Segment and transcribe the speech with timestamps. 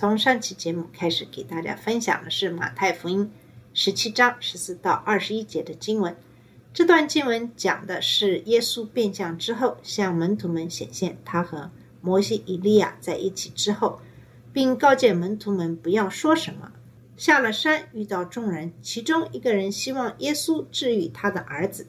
[0.00, 3.32] 从上期节目开始，给大家分享的是马太福音
[3.74, 6.16] 十七章十四到二十一节的经文。
[6.72, 13.98] 这段经文讲的是耶稣变相之后，向门徒们显现他和摩西、以利亚在一起之后，
[14.52, 16.70] 并告诫门徒们不要说什么。
[17.16, 21.88] 下了山，遇到众人，其中一个人希望耶稣治愈他的儿子，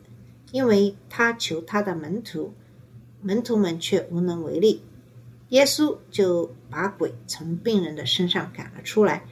[0.51, 2.55] 因为他求他的门徒，
[3.21, 4.81] 门徒们却无能为力。
[5.49, 9.23] 耶稣就把鬼从病人的身上赶了出来。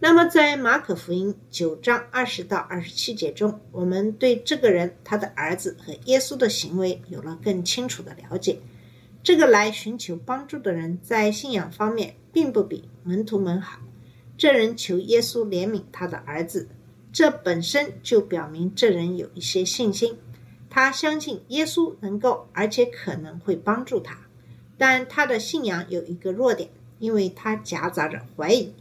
[0.00, 8.60] 那么，在马可福音九章二十到二十七节中，我们对这个人、他的儿子和耶稣的行为有了更清楚的了解。
[9.24, 13.80] 这个来寻求帮助的人，在信仰方面并不比门徒们好。
[14.36, 16.68] 这人求耶稣怜悯他的儿子，
[17.12, 20.16] 这本身就表明这人有一些信心，
[20.70, 24.27] 他相信耶稣能够，而且可能会帮助他。
[24.78, 28.72] 但他的信仰有一个弱点，因为他夹杂着怀疑。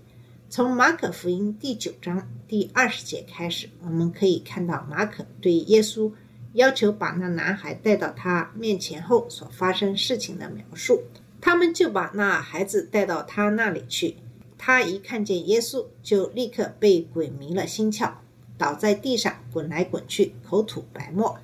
[0.50, 6.12] 从马可福音第九章第二十节开始，我们可以看到马可对耶稣
[6.54, 11.02] 要求把那男孩带到他面前后所发生事情的描述。
[11.42, 14.16] 他们就把那孩子带到他那里去。
[14.58, 18.14] 他一看见耶稣，就立刻被鬼迷了心窍，
[18.58, 21.38] 倒在地上滚来滚去，口吐白沫。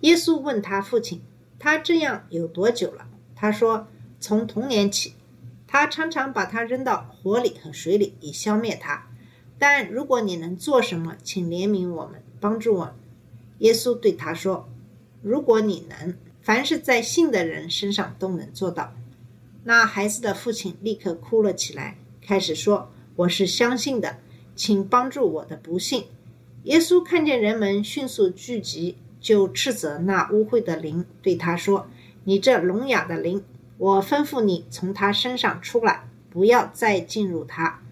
[0.00, 1.20] 耶稣问他父亲
[1.58, 3.86] ：“他这样有多久了？”他说
[4.26, 5.12] ：“从童年起，
[5.66, 9.06] 他常常把它扔到火里和水里，以消灭它。
[9.58, 12.94] 但如果你能做什么，请怜悯我们，帮助我。”
[13.60, 14.66] 耶稣对他说
[15.20, 18.94] ：“如果你能，凡是在信的人身上都能做到。”
[19.64, 24.20] 那孩子的父亲立刻哭了起来，开始说：“我是相信的，
[24.56, 26.06] 请帮助我的不幸。”
[26.64, 31.88] 耶稣看见人们迅速聚集，就斥责那污秽的灵，对他说
[32.24, 33.44] ：“你这聋哑的灵，
[33.84, 37.82] 我吩咐你从他身上出来，不要再进入他。”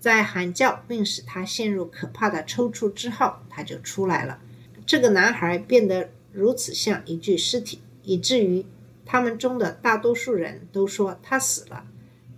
[0.00, 4.38] 在喊叫并使他陷入可怕的抽搐之后，他就出来了。
[4.86, 8.64] 这个男孩变得如此像一具尸体，以至于
[9.04, 11.84] 他们中的大多数人都说他死了。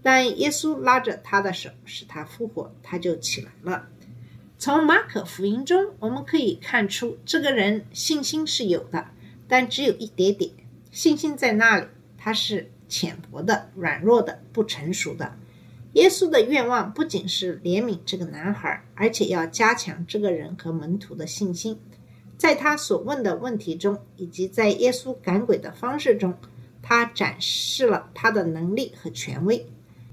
[0.03, 3.87] 但耶稣拉着他的手，使他复活，他就起来了。
[4.58, 9.06] 从马可福音中，我们可以看出，这个人信心是有的，
[9.47, 10.50] 但只有一点点。
[10.91, 15.37] 信心在那里，他是浅薄的、软弱的、不成熟的。
[15.94, 21.78] 耶稣的愿望不仅是怜悯这个男孩，而且要加强这个人和门徒的信心。
[22.37, 26.34] 在他所问的问题中，以及在耶稣赶鬼的方式中，
[26.82, 29.66] 他展示了他的能力和权威。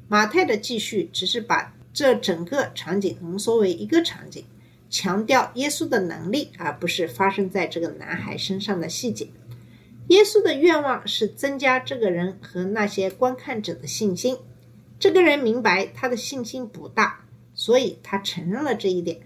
[0.07, 4.43] 马太的记叙只是把这整个场景浓缩为一个场景，
[4.89, 9.27] 强调耶稣的能力，而不是发生在这个男孩身上的细节。
[10.07, 14.37] 耶稣的愿望是增加这个人和那些观看者的信心。
[14.99, 19.21] 这个人明白他的信心不大，所以他承认了这一点，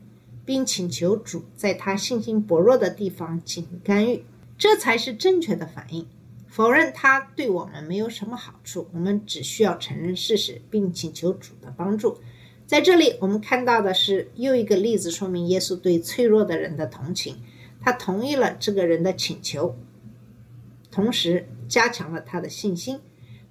[0.46, 4.24] 并请求主在他信心薄弱的地方进行干预，
[4.58, 6.08] 这才是正确的反应。
[6.48, 12.18] 否认他对我们没有什么好处，我们只需要承认事实，并请求主的帮助。
[12.66, 17.38] 在这里，我们看到的是又一个例子，说明耶稣对脆弱的人的同情。
[17.82, 19.78] 他同意了这个人的请求，
[20.92, 23.00] 同时加强了他的信心。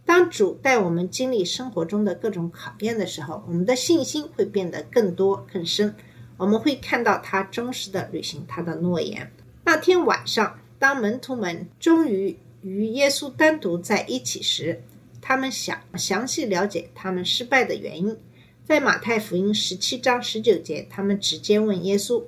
[0.04, 5.94] 当主带我们经历生活中的各种考验的时候，我们的信心会变得更多更深。
[6.38, 9.30] 我们会看到他忠实的履行他的诺言。
[9.64, 14.82] 那天晚上，当门徒们终于与耶稣单独在一起时，
[15.20, 18.16] 他们想详细了解他们失败的原因。
[18.64, 22.22] 在马太福音十七章十九节，他们直接问耶稣，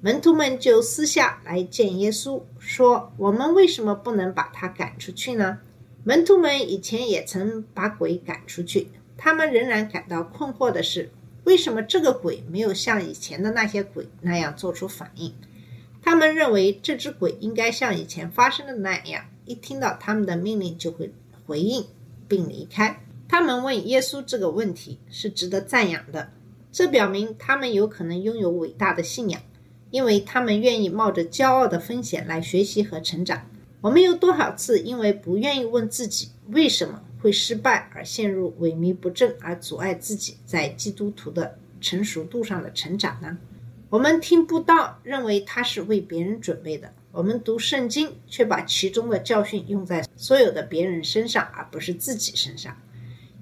[0.00, 5.58] 门徒们就私下来见耶稣，说：“我们为什么不能把他赶出去呢？”
[6.04, 11.10] 门徒们以前也曾把鬼赶出去，他们仍然感到困惑的是，
[11.42, 15.34] 为什么这个鬼没有像以前的那些鬼那样做出反应？
[16.00, 21.12] 他们认为这只鬼应该像以前发生的那样，一听到他们的命令就会
[21.44, 21.84] 回应
[22.28, 23.02] 并离开。
[23.28, 26.30] 他们问耶稣这个问题是值得赞扬的，
[26.70, 29.42] 这表明他们有可能拥有伟大的信仰，
[29.90, 33.48] 因为他们愿意冒着骄傲的风险来学习和成长。
[33.80, 43.38] 我们有多少次因为不愿意问自己为什么会失败而陷入萎靡不振，而阻碍自己在基督徒的成熟度上的成长呢？
[43.90, 46.92] 我们听不到，认为他是为别人准备的。
[47.10, 52.76] 我们读圣经，却把其中的教训用在所有的别人身上，而不是自己身上。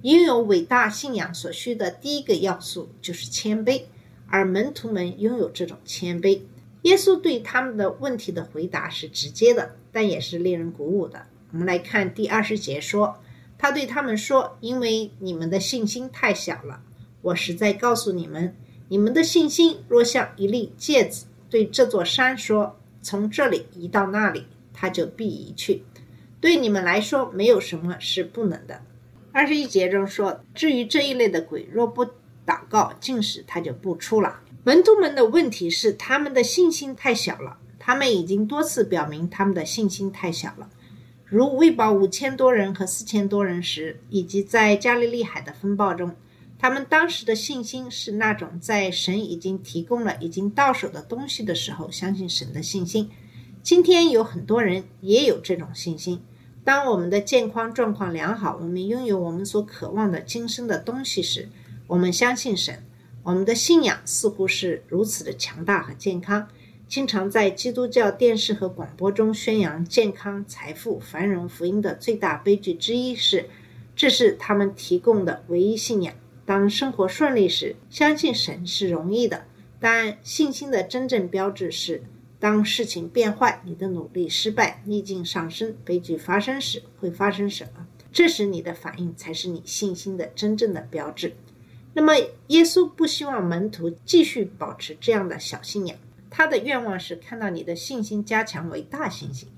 [0.03, 3.83] 拥有伟大信仰所需的第一个要素就是谦卑，
[4.29, 6.41] 而门徒们拥有这种谦卑。
[6.83, 11.27] 耶稣对他们的问题的回答是直接的，但也是令人鼓舞的。
[11.53, 13.19] 我们来看第二十节说，
[13.59, 16.83] 他对他们说：“因为你们的信心太小了，
[17.23, 18.55] 我实在告诉你们，
[18.89, 25.85] 你们的信心若像一粒芥子，对这座山说。”从这里移到那里，他就必移去。
[26.41, 28.83] 对你们来说，没有什么是不能的。
[29.31, 32.05] 二十一节中说：“至于这一类的鬼，若不
[32.47, 37.59] 祷告，进食，他就不出了。”门徒们的问题是，他们的信心太小了。
[37.79, 40.69] 他们已经多次表明他们的信心太小了，
[41.25, 46.17] 如喂饱五千多人和四千多人时，以及在加利利海的风暴中。
[46.59, 53.11] 他们当时的信心是那种在神已经提供了已经到手的东西的时候相信神的信心。
[53.63, 56.21] 今天有很多人也有这种信心。
[56.65, 61.49] 当我们的健康状况良好，我们拥有我们所渴望的今生的东西时，
[61.89, 62.85] 我们相信神。
[63.23, 66.49] 我们的信仰似乎是如此的强大和健康。
[66.89, 73.49] 经常在基督教电视和广播中宣扬健康、财富、繁荣福音的最大悲剧之一是，
[73.97, 76.15] 这是他们提供的唯一信仰。
[76.45, 79.47] 当生活顺利时，相信神是容易的；
[79.81, 82.05] 但信心的真正标志是，
[82.39, 87.89] 当事情变坏、你的努力失败、逆境上升、悲剧发生时，会发生什么？
[88.13, 91.35] 这时你的反应才是你信心的真正的标志。
[91.99, 92.13] 那么，
[92.49, 95.97] 耶稣不希望门徒继续保持这样的小信仰，
[96.29, 99.49] 他的愿望是看到你的信心加强为大信心。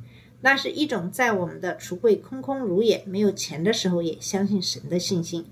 [0.41, 5.45] 那是一种在我们的橱柜空空如也、没有钱的时候也相信神的信心。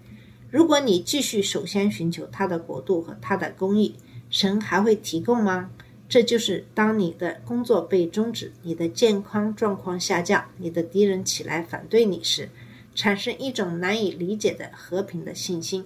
[0.49, 3.97] 如果你继续首先寻求他的国度和他的公义，
[4.31, 5.71] 神还会提供吗？
[6.09, 12.49] 这就是当你的工作被终止、你的健康状况下降、你的敌人起来反对你时，
[12.94, 15.85] 产生一种难以理解的和平的信心。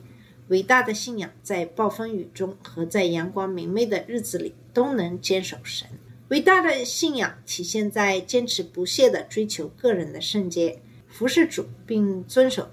[0.50, 5.86] 伟大的信仰在暴风雨中和在阳光明媚的日子里都能坚守神。
[6.28, 12.68] 伟大的信仰体现在坚持不懈地追求个人的圣洁，服侍主并遵守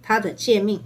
[0.00, 0.80] 他的诫命。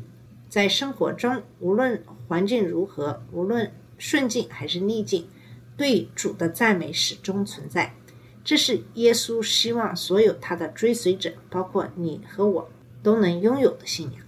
[0.49, 5.29] 在生活中，无论环境如何，无论顺境还是逆境，
[5.77, 7.95] 对主的赞美始终存在。
[8.43, 12.71] 这是耶稣希望所有他的追随者，包括你和我，
[13.03, 14.23] 都能拥有的信仰。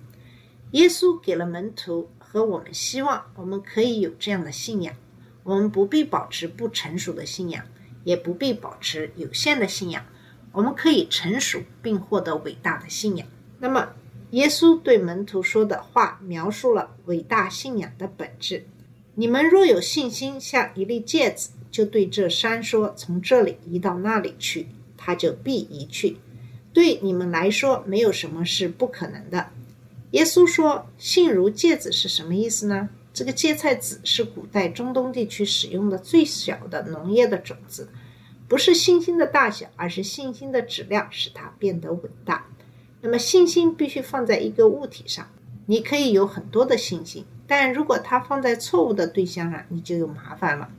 [0.73, 4.95] 耶稣给了门徒和我们希望，我们可以有这样的信仰。
[5.45, 7.65] 我们不必保持不成熟的信仰，
[8.05, 10.05] 也不必保持有限的信仰。
[10.53, 13.27] 我们可以成熟并获得伟大的信仰。
[13.59, 13.91] 那么。
[14.33, 18.65] 耶稣对门徒说的话描述了伟大信仰的本质：
[19.15, 26.17] 你们若有信心，像一粒芥子，就对这山说：“从这里移到那里去，它就必移去。”
[26.73, 29.51] 对你们来说，没有什么是不可能的。
[30.13, 32.89] 耶稣说：“信如芥子是什么意思呢？
[33.15, 37.89] 这个芥菜籽是古代中东地区使用的最小的农业的种子，
[38.47, 42.47] 不是信心的大小，而是信心的质量使它变得伟大。”
[43.01, 45.27] 那么信心必须放在一个物体上，
[45.67, 50.71] 你可以有很多的信心，但如果它放在错误的对象上，你就有麻烦了。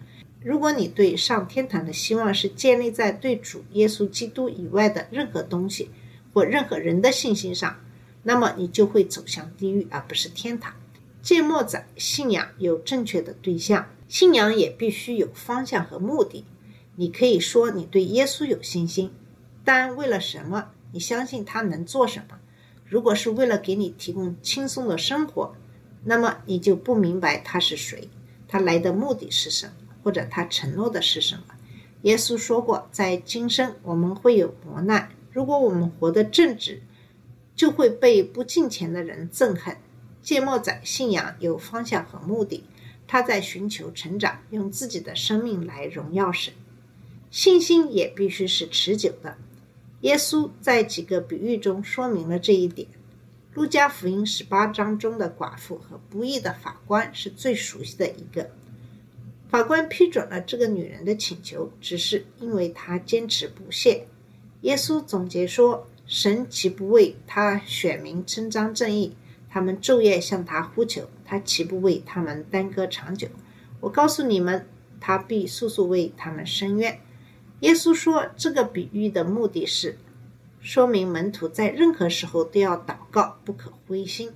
[0.42, 5.90] 如果你对上天堂的希望是建立在对主耶稣基督以外的任何东西
[6.34, 7.78] 或任何人的信心上，
[8.24, 10.74] 那么你就会走向地狱而不是天堂。
[11.22, 16.46] 芥末仔信仰有正确的对象，信仰也必须有方向和目的。
[16.96, 19.12] 你可以说你对耶稣有信心，
[19.64, 20.72] 但为了什么？
[20.92, 22.40] 你相信他能做什么？
[22.86, 25.56] 如果是为了给你提供轻松的生活，
[26.04, 28.10] 那么你就不明白他是谁，
[28.48, 31.44] 他来的目的是什么，或者他承诺的是什么。
[32.02, 35.10] 耶稣说过，在今生我们会有磨难。
[35.32, 36.84] 如果我们活得正直，
[37.56, 39.78] 就会被不敬虔的人憎恨。
[40.22, 42.64] 芥末仔信仰有方向和目的，
[43.08, 46.54] 他在寻求成长，用自己的生命来荣耀神。
[47.30, 49.38] 信心也必须是持久的。
[50.02, 52.88] 耶稣在几个比喻中说明了这一点。
[53.54, 58.50] 路加福音十八章中的寡妇和不义的法官是最熟悉的一个。
[59.48, 64.08] 法官批准了这个女人的请求，只是因为她坚持不懈。
[64.62, 69.16] 耶稣总结说：“神岂不为他选民伸张正义？
[69.50, 73.28] 他们昼夜向他呼求，他岂不为他们耽搁长久？
[73.80, 74.68] 我告诉你们，
[75.00, 77.00] 他必速速为他们伸冤。”
[77.62, 79.98] 耶稣说：“这个比喻的目的是
[80.60, 84.32] 说明门徒在任何时候都要祷告，不可灰心。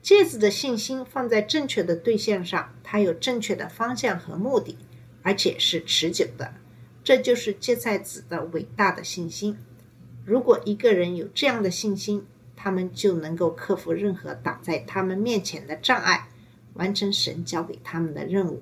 [0.00, 4.78] 戒指的信心放在正确的对象上，它有正确的方向和目的，
[5.22, 6.54] 而且是持久的。
[7.02, 9.56] 这就是芥菜子的伟大的信心。
[10.28, 16.28] 如果一个人有这样的信心，他们就能够克服任何挡在他们面前的障碍，
[16.74, 18.60] 完成神交给他们的任务。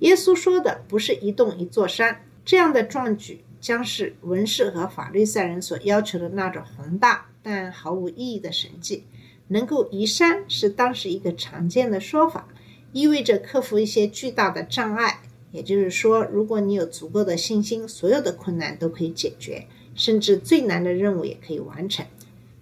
[0.00, 9.04] 耶稣说的不是一动一座山，这样的壮举将是文士和法律赛人所要求的那种宏大但毫无意义的神迹。
[9.46, 12.48] 能够移山是当时一个常见的说法，
[12.90, 15.20] 意味着克服一些巨大的障碍。
[15.52, 22.06] 也就是说，如果你有足够的信心，所有的困难都可以解决，甚至最难的任务也可以完成。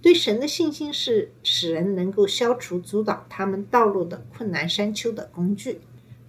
[0.01, 5.81] 对神的信心是使人能够消除阻挡他们道路的困难山丘的工具。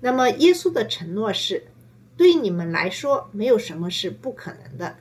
[0.02, 1.66] 那么，耶稣的承诺是：
[2.16, 4.96] 对你们来说，没有什么是不可能的。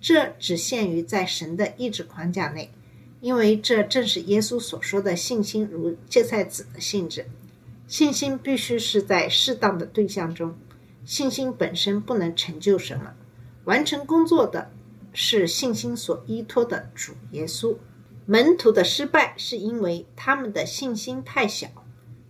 [0.00, 2.70] 这只限于在神的意志框架内，
[3.20, 7.26] 因为这正是耶稣所说的信心如芥菜籽的性质。
[7.88, 10.56] 信心必须是在适当的对象中。
[11.04, 13.14] 信心本身不能成就什么，
[13.64, 14.70] 完成工作的
[15.12, 17.76] 是信心所依托的主耶稣。
[18.26, 21.68] 门徒的失败是因为他们的信心太小，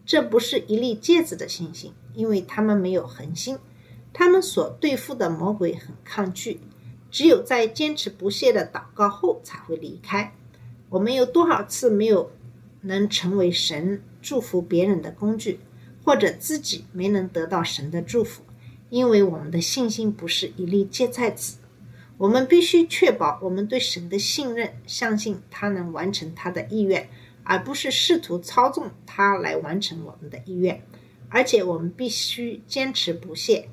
[0.07, 3.59] 这不是一粒芥子的信心，因为他们没有恒心。
[4.13, 6.61] 他们所对付的魔鬼很抗拒，
[7.11, 10.35] 只有在坚持不懈的祷告后才会离开。
[10.89, 12.33] 我们有多少次没有
[12.81, 15.61] 能成为神祝福别人的工具，
[16.03, 18.43] 或者自己没能得到神的祝福？
[18.89, 21.59] 因为我们的信心不是一粒芥菜籽，
[22.21, 27.09] 我们必须确保我们对神的信任，相信他能完成他的意愿，
[27.45, 30.83] 而不是试图操纵他来完成我们的意愿。
[31.31, 33.71] 而且我们必须坚持不懈。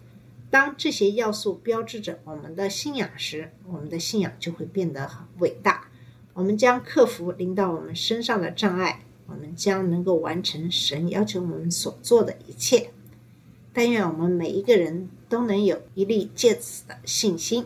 [0.50, 5.89] 当这些要素标志着我们的信仰时，我们的信仰就会变得很伟大。
[6.34, 12.92] 我们将克服临到我们身上的障碍，我们将能够完成神要求我们所做的一切。
[13.74, 17.66] 但愿我们每一个人都能有一粒借此的信心。